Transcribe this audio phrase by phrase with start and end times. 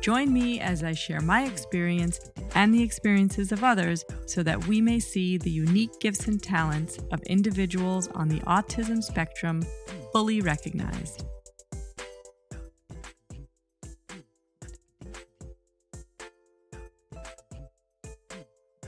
[0.00, 2.20] Join me as I share my experience
[2.54, 6.98] and the experiences of others so that we may see the unique gifts and talents
[7.10, 9.62] of individuals on the autism spectrum
[10.12, 11.24] fully recognized.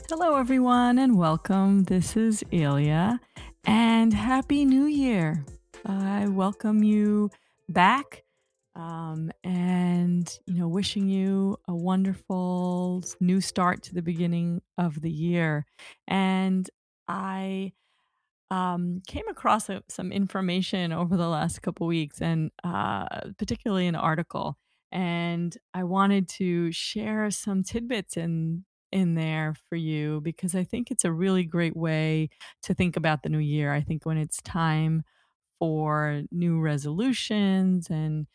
[0.08, 1.84] Hello, everyone, and welcome.
[1.84, 3.20] This is Ilya,
[3.64, 5.44] and Happy New Year.
[5.84, 7.30] I welcome you
[7.68, 8.24] back
[8.78, 15.10] um, and, you know, wishing you a wonderful new start to the beginning of the
[15.12, 15.66] year.
[16.06, 16.70] And
[17.08, 17.74] I
[18.50, 23.96] um, came across a, some information over the last couple weeks, and uh, particularly an
[23.96, 24.58] article.
[24.90, 30.90] And I wanted to share some tidbits in in there for you because I think
[30.90, 32.30] it's a really great way
[32.62, 33.72] to think about the new year.
[33.72, 35.02] I think when it's time
[35.58, 38.26] for new resolutions and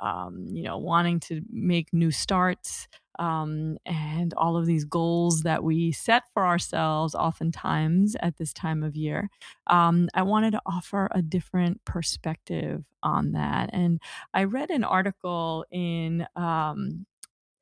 [0.00, 5.62] um, you know wanting to make new starts um, and all of these goals that
[5.62, 9.28] we set for ourselves oftentimes at this time of year
[9.68, 14.00] um, i wanted to offer a different perspective on that and
[14.34, 17.06] i read an article in um,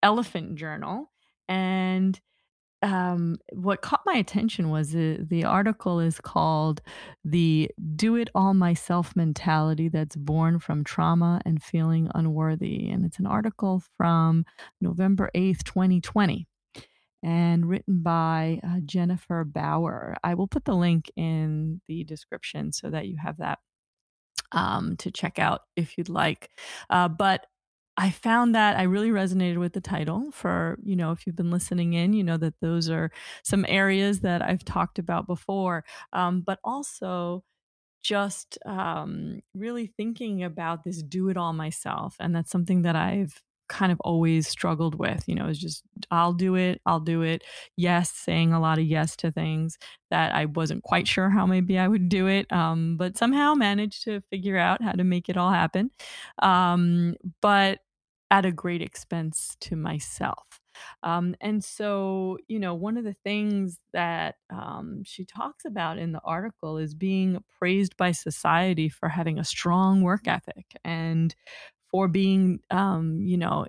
[0.02, 1.10] elephant journal
[1.48, 2.20] and
[2.82, 6.80] um, what caught my attention was the, the article is called
[7.24, 12.88] The Do It All Myself Mentality That's Born from Trauma and Feeling Unworthy.
[12.88, 14.44] And it's an article from
[14.80, 16.46] November 8th, 2020,
[17.24, 20.16] and written by uh, Jennifer Bauer.
[20.22, 23.58] I will put the link in the description so that you have that
[24.52, 26.48] um, to check out if you'd like.
[26.88, 27.46] Uh, but
[27.98, 31.50] I found that I really resonated with the title for, you know, if you've been
[31.50, 33.10] listening in, you know that those are
[33.44, 35.84] some areas that I've talked about before.
[36.12, 37.44] Um, but also
[38.02, 42.16] just um, really thinking about this do it all myself.
[42.20, 46.32] And that's something that I've kind of always struggled with, you know, is just I'll
[46.32, 47.42] do it, I'll do it.
[47.76, 49.78] Yes, saying a lot of yes to things
[50.10, 54.04] that I wasn't quite sure how maybe I would do it, um, but somehow managed
[54.04, 55.90] to figure out how to make it all happen.
[56.40, 57.80] Um, but
[58.30, 60.60] at a great expense to myself.
[61.02, 66.12] Um, and so, you know, one of the things that um, she talks about in
[66.12, 71.34] the article is being praised by society for having a strong work ethic and
[71.90, 73.66] for being, um, you know,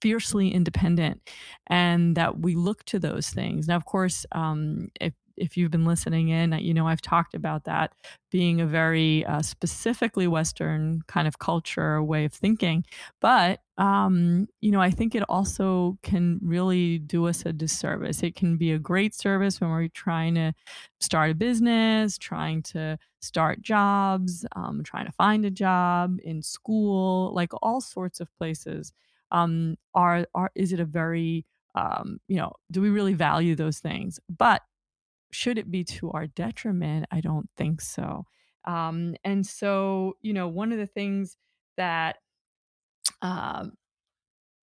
[0.00, 1.20] fiercely independent
[1.66, 3.68] and that we look to those things.
[3.68, 7.64] Now, of course, um, if if you've been listening in, you know, I've talked about
[7.64, 7.92] that
[8.30, 12.84] being a very uh, specifically Western kind of culture way of thinking.
[13.20, 18.22] But, um, you know, I think it also can really do us a disservice.
[18.22, 20.52] It can be a great service when we're trying to
[21.00, 27.32] start a business, trying to start jobs, um, trying to find a job in school,
[27.34, 28.92] like all sorts of places.
[29.30, 33.80] Um, are, are, is it a very, um, you know, do we really value those
[33.80, 34.20] things?
[34.28, 34.62] But
[35.34, 37.06] should it be to our detriment?
[37.10, 38.26] I don't think so.
[38.64, 41.36] Um, and so, you know, one of the things
[41.76, 42.16] that,
[43.22, 43.72] um,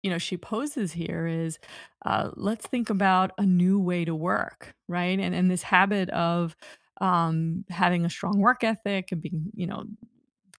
[0.02, 1.58] you know, she poses here is
[2.06, 5.18] uh, let's think about a new way to work, right?
[5.20, 6.56] And and this habit of
[7.00, 9.84] um, having a strong work ethic and being, you know,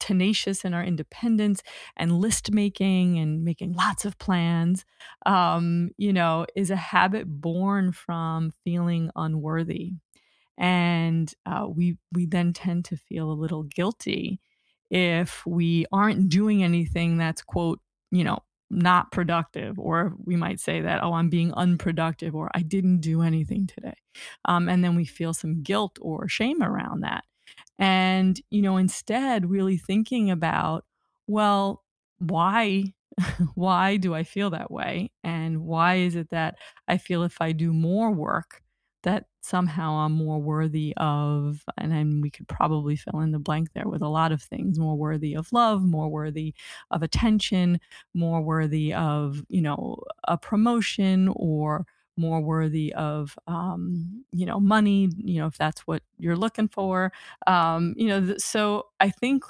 [0.02, 1.62] tenacious in our independence
[1.96, 4.84] and list making and making lots of plans,
[5.26, 9.94] um, you know, is a habit born from feeling unworthy.
[10.58, 14.40] And uh, we we then tend to feel a little guilty
[14.90, 17.80] if we aren't doing anything that's quote,
[18.12, 22.62] you know, not productive, or we might say that, oh, I'm being unproductive, or I
[22.62, 23.96] didn't do anything today.
[24.46, 27.24] Um, and then we feel some guilt or shame around that.
[27.80, 30.86] And, you know, instead, really thinking about,
[31.28, 31.84] well,
[32.20, 32.94] why?
[33.56, 35.12] why do I feel that way?
[35.24, 36.56] And why is it that
[36.88, 38.62] I feel if I do more work,
[39.04, 43.70] that somehow I'm more worthy of, and then we could probably fill in the blank
[43.74, 46.54] there with a lot of things more worthy of love, more worthy
[46.92, 47.80] of attention,
[48.14, 49.98] more worthy of, you know,
[50.28, 51.86] a promotion or
[52.22, 57.12] more worthy of um, you know money you know if that's what you're looking for
[57.48, 59.44] um, you know th- so i think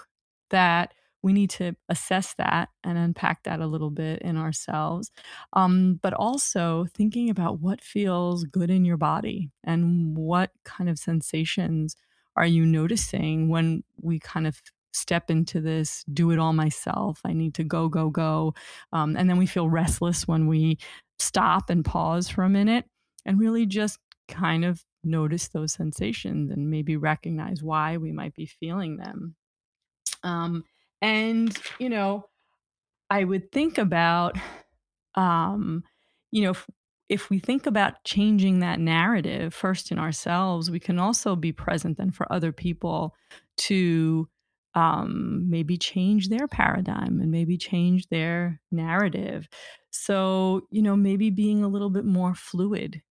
[0.49, 5.11] that we need to assess that and unpack that a little bit in ourselves.
[5.53, 10.97] Um, but also thinking about what feels good in your body and what kind of
[10.97, 11.95] sensations
[12.35, 14.61] are you noticing when we kind of
[14.93, 18.53] step into this do it all myself i need to go go go
[18.91, 20.77] um, and then we feel restless when we
[21.21, 22.85] stop and pause for a minute
[23.25, 28.45] and really just kind of notice those sensations and maybe recognize why we might be
[28.45, 29.35] feeling them.
[30.23, 30.63] Um,
[31.01, 32.25] and you know
[33.09, 34.37] i would think about
[35.15, 35.83] um,
[36.31, 36.67] you know if,
[37.09, 41.97] if we think about changing that narrative first in ourselves we can also be present
[41.97, 43.13] then for other people
[43.57, 44.27] to
[44.73, 49.49] um, maybe change their paradigm and maybe change their narrative.
[49.91, 53.01] So, you know, maybe being a little bit more fluid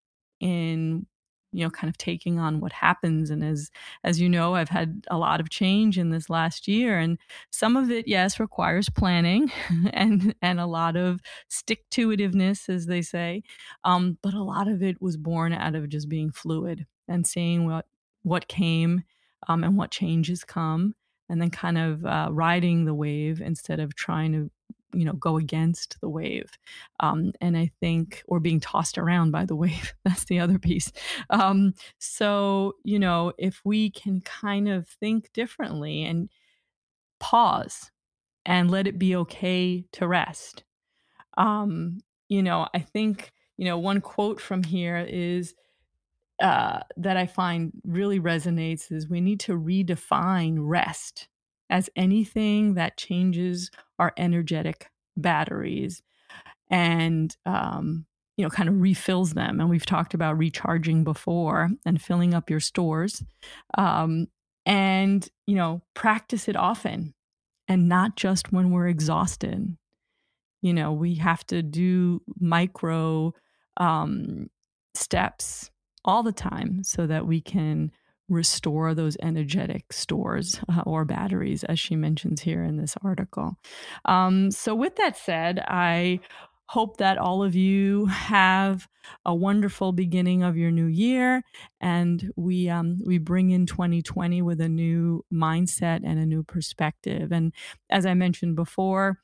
[0.40, 1.06] in
[1.52, 3.70] you know kind of taking on what happens and as
[4.04, 7.18] as you know I've had a lot of change in this last year and
[7.50, 9.50] some of it yes requires planning
[9.92, 13.42] and and a lot of stick to itiveness as they say
[13.84, 17.66] um, but a lot of it was born out of just being fluid and seeing
[17.66, 17.86] what
[18.22, 19.02] what came
[19.48, 20.94] um, and what changes come
[21.30, 24.50] and then kind of uh, riding the wave instead of trying to
[24.92, 26.50] you know go against the wave
[26.98, 30.92] um, and i think or being tossed around by the wave that's the other piece
[31.30, 36.28] um, so you know if we can kind of think differently and
[37.20, 37.90] pause
[38.44, 40.64] and let it be okay to rest
[41.38, 45.54] um, you know i think you know one quote from here is
[46.40, 51.28] uh, that I find really resonates is we need to redefine rest
[51.68, 56.02] as anything that changes our energetic batteries
[56.70, 58.06] and um,
[58.36, 59.60] you know kind of refills them.
[59.60, 63.22] And we've talked about recharging before and filling up your stores
[63.76, 64.28] um,
[64.64, 67.14] and you know practice it often
[67.68, 69.76] and not just when we're exhausted.
[70.62, 73.34] You know we have to do micro
[73.76, 74.48] um,
[74.94, 75.70] steps
[76.04, 77.90] all the time so that we can
[78.28, 83.56] restore those energetic stores uh, or batteries, as she mentions here in this article.
[84.04, 86.20] Um, so, with that said, I
[86.70, 88.86] hope that all of you have
[89.24, 91.42] a wonderful beginning of your new year
[91.80, 97.32] and we um, we bring in 2020 with a new mindset and a new perspective
[97.32, 97.52] and
[97.90, 99.18] as i mentioned before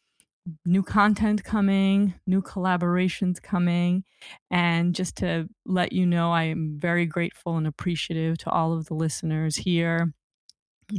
[0.64, 4.04] new content coming, new collaborations coming.
[4.50, 8.86] And just to let you know, I am very grateful and appreciative to all of
[8.86, 10.12] the listeners here.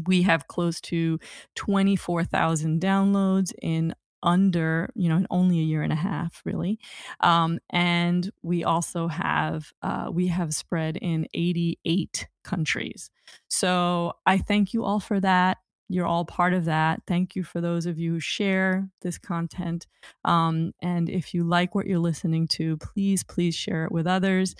[0.05, 1.19] We have close to
[1.55, 6.79] 24,000 downloads in under, you know, in only a year and a half, really.
[7.21, 13.09] Um, and we also have, uh, we have spread in 88 countries.
[13.47, 15.59] So I thank you all for that
[15.89, 17.01] you're all part of that.
[17.07, 19.87] Thank you for those of you who share this content.
[20.25, 24.55] Um, and if you like what you're listening to, please, please share it with others.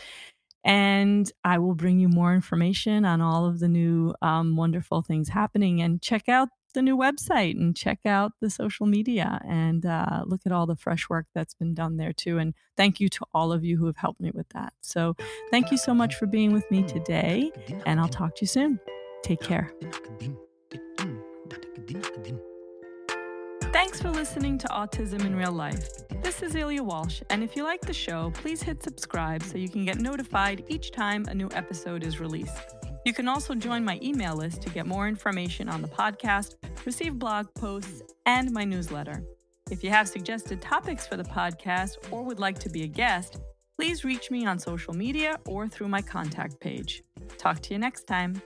[0.64, 5.30] And I will bring you more information on all of the new um, wonderful things
[5.30, 5.82] happening.
[5.82, 10.42] And check out the new website and check out the social media and uh, look
[10.46, 12.38] at all the fresh work that's been done there too.
[12.38, 14.74] And thank you to all of you who have helped me with that.
[14.82, 15.16] So
[15.50, 17.52] thank you so much for being with me today.
[17.86, 18.80] And I'll talk to you soon.
[19.24, 19.74] Take care.
[23.72, 25.89] Thanks for listening to Autism in Real Life.
[26.22, 29.69] This is Ilya Walsh, and if you like the show, please hit subscribe so you
[29.69, 32.75] can get notified each time a new episode is released.
[33.06, 37.18] You can also join my email list to get more information on the podcast, receive
[37.18, 39.23] blog posts, and my newsletter.
[39.71, 43.40] If you have suggested topics for the podcast or would like to be a guest,
[43.78, 47.04] please reach me on social media or through my contact page.
[47.38, 48.42] Talk to you next time.